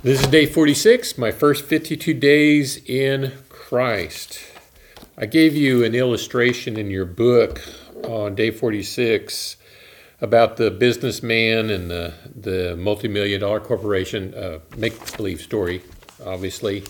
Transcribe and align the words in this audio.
This 0.00 0.20
is 0.20 0.28
day 0.28 0.46
46, 0.46 1.18
my 1.18 1.32
first 1.32 1.64
52 1.64 2.14
days 2.14 2.76
in 2.84 3.32
Christ. 3.48 4.38
I 5.16 5.26
gave 5.26 5.56
you 5.56 5.82
an 5.82 5.92
illustration 5.92 6.76
in 6.76 6.88
your 6.88 7.04
book 7.04 7.60
on 8.04 8.36
day 8.36 8.52
46 8.52 9.56
about 10.20 10.56
the 10.56 10.70
businessman 10.70 11.68
and 11.70 11.90
the, 11.90 12.14
the 12.32 12.76
multi-million 12.76 13.40
dollar 13.40 13.58
corporation, 13.58 14.32
uh, 14.34 14.60
make-believe 14.76 15.40
story, 15.40 15.82
obviously. 16.24 16.84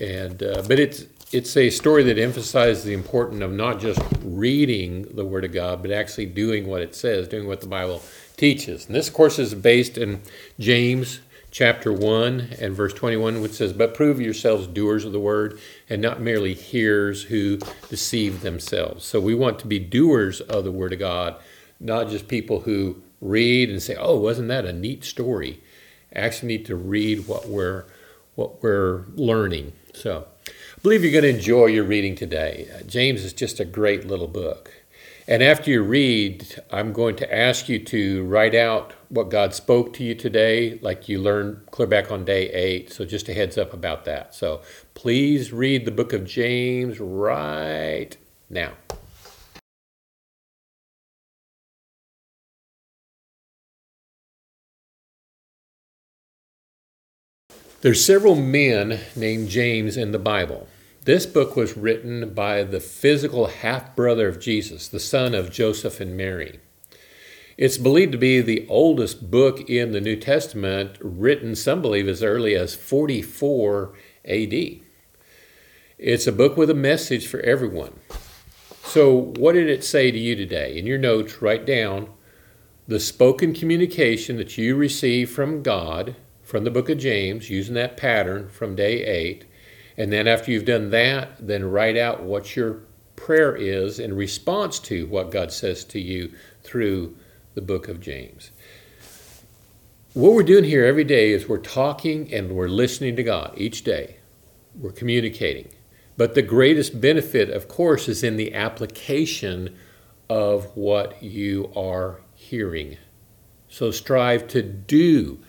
And, 0.00 0.42
uh, 0.42 0.62
but 0.66 0.80
it's, 0.80 1.04
it's 1.30 1.54
a 1.54 1.68
story 1.68 2.02
that 2.04 2.18
emphasizes 2.18 2.82
the 2.82 2.94
importance 2.94 3.42
of 3.42 3.52
not 3.52 3.78
just 3.78 4.00
reading 4.24 5.02
the 5.14 5.24
Word 5.26 5.44
of 5.44 5.52
God, 5.52 5.82
but 5.82 5.90
actually 5.90 6.24
doing 6.24 6.66
what 6.66 6.80
it 6.80 6.94
says, 6.94 7.28
doing 7.28 7.46
what 7.46 7.60
the 7.60 7.66
Bible 7.66 8.00
teaches. 8.38 8.86
And 8.86 8.94
this 8.94 9.10
course 9.10 9.38
is 9.38 9.54
based 9.54 9.98
in 9.98 10.22
James 10.58 11.20
chapter 11.50 11.92
1 11.92 12.56
and 12.60 12.74
verse 12.74 12.92
21, 12.92 13.40
which 13.40 13.52
says, 13.52 13.72
But 13.72 13.94
prove 13.94 14.20
yourselves 14.20 14.66
doers 14.66 15.04
of 15.04 15.12
the 15.12 15.20
word 15.20 15.58
and 15.88 16.02
not 16.02 16.20
merely 16.20 16.54
hearers 16.54 17.24
who 17.24 17.58
deceive 17.88 18.40
themselves. 18.40 19.04
So 19.04 19.20
we 19.20 19.34
want 19.34 19.58
to 19.60 19.66
be 19.66 19.78
doers 19.78 20.40
of 20.40 20.64
the 20.64 20.72
word 20.72 20.92
of 20.92 20.98
God, 20.98 21.36
not 21.80 22.08
just 22.08 22.28
people 22.28 22.60
who 22.60 23.02
read 23.20 23.70
and 23.70 23.82
say, 23.82 23.96
Oh, 23.98 24.18
wasn't 24.18 24.48
that 24.48 24.66
a 24.66 24.72
neat 24.72 25.04
story? 25.04 25.60
Actually 26.14 26.48
need 26.48 26.66
to 26.66 26.76
read 26.76 27.26
what 27.26 27.48
we're 27.48 27.84
what 28.34 28.62
we're 28.62 29.04
learning. 29.16 29.72
So 29.94 30.26
I 30.46 30.80
believe 30.82 31.02
you're 31.02 31.12
going 31.12 31.24
to 31.24 31.38
enjoy 31.38 31.66
your 31.66 31.84
reading 31.84 32.14
today. 32.14 32.68
Uh, 32.72 32.82
James 32.84 33.24
is 33.24 33.32
just 33.32 33.58
a 33.58 33.64
great 33.64 34.06
little 34.06 34.28
book. 34.28 34.70
And 35.30 35.42
after 35.42 35.70
you 35.70 35.82
read, 35.82 36.58
I'm 36.70 36.94
going 36.94 37.14
to 37.16 37.34
ask 37.34 37.68
you 37.68 37.78
to 37.80 38.24
write 38.24 38.54
out 38.54 38.94
what 39.10 39.28
God 39.28 39.52
spoke 39.52 39.92
to 39.94 40.02
you 40.02 40.14
today, 40.14 40.78
like 40.80 41.06
you 41.06 41.18
learned 41.18 41.66
clear 41.70 41.86
back 41.86 42.10
on 42.10 42.24
day 42.24 42.48
eight. 42.48 42.90
So, 42.90 43.04
just 43.04 43.28
a 43.28 43.34
heads 43.34 43.58
up 43.58 43.74
about 43.74 44.06
that. 44.06 44.34
So, 44.34 44.62
please 44.94 45.52
read 45.52 45.84
the 45.84 45.90
book 45.90 46.14
of 46.14 46.24
James 46.24 46.98
right 46.98 48.16
now. 48.48 48.72
There's 57.82 58.02
several 58.02 58.34
men 58.34 58.98
named 59.14 59.50
James 59.50 59.98
in 59.98 60.12
the 60.12 60.18
Bible. 60.18 60.68
This 61.08 61.24
book 61.24 61.56
was 61.56 61.74
written 61.74 62.34
by 62.34 62.64
the 62.64 62.80
physical 62.80 63.46
half 63.46 63.96
brother 63.96 64.28
of 64.28 64.38
Jesus, 64.38 64.88
the 64.88 65.00
son 65.00 65.34
of 65.34 65.50
Joseph 65.50 66.02
and 66.02 66.14
Mary. 66.14 66.60
It's 67.56 67.78
believed 67.78 68.12
to 68.12 68.18
be 68.18 68.42
the 68.42 68.66
oldest 68.68 69.30
book 69.30 69.70
in 69.70 69.92
the 69.92 70.02
New 70.02 70.16
Testament, 70.16 70.98
written, 71.00 71.56
some 71.56 71.80
believe, 71.80 72.08
as 72.08 72.22
early 72.22 72.54
as 72.54 72.74
44 72.74 73.94
AD. 74.26 74.52
It's 75.96 76.26
a 76.26 76.30
book 76.30 76.58
with 76.58 76.68
a 76.68 76.74
message 76.74 77.26
for 77.26 77.40
everyone. 77.40 77.98
So, 78.84 79.32
what 79.38 79.54
did 79.54 79.70
it 79.70 79.84
say 79.84 80.10
to 80.10 80.18
you 80.18 80.36
today? 80.36 80.76
In 80.76 80.84
your 80.84 80.98
notes, 80.98 81.40
write 81.40 81.64
down 81.64 82.10
the 82.86 83.00
spoken 83.00 83.54
communication 83.54 84.36
that 84.36 84.58
you 84.58 84.76
received 84.76 85.30
from 85.30 85.62
God 85.62 86.16
from 86.42 86.64
the 86.64 86.70
book 86.70 86.90
of 86.90 86.98
James, 86.98 87.48
using 87.48 87.76
that 87.76 87.96
pattern 87.96 88.50
from 88.50 88.76
day 88.76 89.02
8 89.06 89.46
and 89.98 90.12
then 90.12 90.28
after 90.28 90.52
you've 90.52 90.64
done 90.64 90.90
that, 90.90 91.44
then 91.44 91.68
write 91.68 91.96
out 91.96 92.22
what 92.22 92.54
your 92.54 92.82
prayer 93.16 93.56
is 93.56 93.98
in 93.98 94.14
response 94.14 94.78
to 94.78 95.06
what 95.08 95.32
God 95.32 95.50
says 95.50 95.84
to 95.86 96.00
you 96.00 96.32
through 96.62 97.16
the 97.54 97.60
book 97.60 97.88
of 97.88 98.00
James. 98.00 98.52
What 100.14 100.34
we're 100.34 100.44
doing 100.44 100.62
here 100.62 100.84
every 100.84 101.02
day 101.02 101.32
is 101.32 101.48
we're 101.48 101.58
talking 101.58 102.32
and 102.32 102.52
we're 102.52 102.68
listening 102.68 103.16
to 103.16 103.24
God 103.24 103.54
each 103.56 103.82
day. 103.82 104.18
We're 104.76 104.92
communicating. 104.92 105.68
But 106.16 106.34
the 106.34 106.42
greatest 106.42 107.00
benefit, 107.00 107.50
of 107.50 107.66
course, 107.66 108.08
is 108.08 108.22
in 108.22 108.36
the 108.36 108.54
application 108.54 109.76
of 110.30 110.76
what 110.76 111.20
you 111.20 111.72
are 111.74 112.20
hearing. 112.34 112.98
So 113.68 113.90
strive 113.90 114.46
to 114.48 114.62
do, 114.62 115.40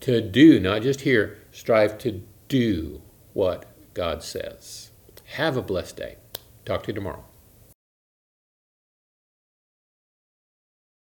to 0.00 0.20
do, 0.20 0.58
not 0.58 0.82
just 0.82 1.02
hear, 1.02 1.38
strive 1.52 1.96
to 1.98 2.22
do 2.48 3.00
what 3.34 3.66
God 3.94 4.22
says. 4.22 4.90
Have 5.36 5.56
a 5.56 5.62
blessed 5.62 5.96
day. 5.96 6.16
Talk 6.64 6.82
to 6.82 6.88
you 6.88 6.94
tomorrow. 6.94 7.24